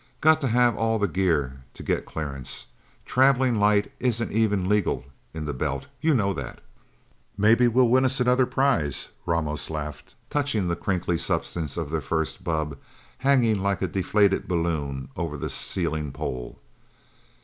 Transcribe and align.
Got 0.19 0.41
to 0.41 0.47
have 0.47 0.75
all 0.75 0.97
the 0.97 1.07
gear 1.07 1.63
to 1.75 1.83
get 1.83 2.07
clearance. 2.07 2.65
Travelling 3.05 3.57
light 3.57 3.91
isn't 3.99 4.31
even 4.31 4.67
legal 4.67 5.05
in 5.31 5.45
the 5.45 5.53
Belt. 5.53 5.85
You 6.01 6.15
know 6.15 6.33
that." 6.33 6.59
"Maybe 7.37 7.67
we'll 7.67 7.87
win 7.87 8.05
us 8.05 8.19
another 8.19 8.47
prize," 8.47 9.09
Ramos 9.27 9.69
laughed, 9.69 10.15
touching 10.31 10.67
the 10.67 10.75
crinkly 10.75 11.19
substance 11.19 11.77
of 11.77 11.91
their 11.91 12.01
first 12.01 12.43
bubb, 12.43 12.79
hanging 13.19 13.59
like 13.61 13.83
a 13.83 13.87
deflated 13.87 14.47
balloon 14.47 15.09
over 15.15 15.37
the 15.37 15.51
ceiling 15.51 16.11
pole. 16.11 16.57